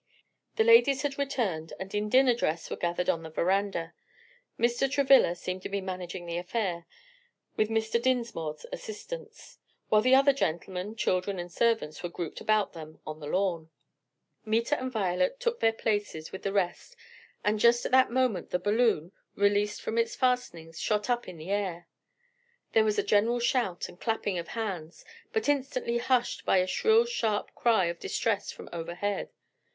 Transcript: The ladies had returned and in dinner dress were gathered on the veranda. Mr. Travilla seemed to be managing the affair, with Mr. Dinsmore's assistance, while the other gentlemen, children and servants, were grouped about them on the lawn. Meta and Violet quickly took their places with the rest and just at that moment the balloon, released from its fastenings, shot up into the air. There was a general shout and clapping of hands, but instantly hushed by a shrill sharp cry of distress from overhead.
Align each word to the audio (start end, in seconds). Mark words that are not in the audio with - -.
The 0.55 0.63
ladies 0.63 1.03
had 1.03 1.19
returned 1.19 1.73
and 1.79 1.93
in 1.93 2.09
dinner 2.09 2.33
dress 2.33 2.71
were 2.71 2.75
gathered 2.75 3.07
on 3.07 3.21
the 3.21 3.29
veranda. 3.29 3.93
Mr. 4.59 4.89
Travilla 4.89 5.35
seemed 5.35 5.61
to 5.61 5.69
be 5.69 5.79
managing 5.79 6.25
the 6.25 6.39
affair, 6.39 6.87
with 7.55 7.69
Mr. 7.69 8.01
Dinsmore's 8.01 8.65
assistance, 8.73 9.59
while 9.89 10.01
the 10.01 10.15
other 10.15 10.33
gentlemen, 10.33 10.95
children 10.95 11.37
and 11.37 11.51
servants, 11.51 12.01
were 12.01 12.09
grouped 12.09 12.41
about 12.41 12.73
them 12.73 12.99
on 13.05 13.19
the 13.19 13.27
lawn. 13.27 13.69
Meta 14.43 14.75
and 14.81 14.91
Violet 14.91 15.33
quickly 15.33 15.37
took 15.43 15.59
their 15.59 15.71
places 15.71 16.31
with 16.31 16.41
the 16.41 16.51
rest 16.51 16.95
and 17.43 17.59
just 17.59 17.85
at 17.85 17.91
that 17.91 18.09
moment 18.09 18.49
the 18.49 18.57
balloon, 18.57 19.11
released 19.35 19.83
from 19.83 19.99
its 19.99 20.15
fastenings, 20.15 20.79
shot 20.81 21.11
up 21.11 21.27
into 21.27 21.43
the 21.45 21.51
air. 21.51 21.87
There 22.71 22.83
was 22.83 22.97
a 22.97 23.03
general 23.03 23.39
shout 23.39 23.87
and 23.87 24.01
clapping 24.01 24.39
of 24.39 24.47
hands, 24.47 25.05
but 25.31 25.47
instantly 25.47 25.99
hushed 25.99 26.43
by 26.43 26.57
a 26.57 26.65
shrill 26.65 27.05
sharp 27.05 27.53
cry 27.53 27.85
of 27.85 27.99
distress 27.99 28.51
from 28.51 28.67
overhead. 28.73 29.29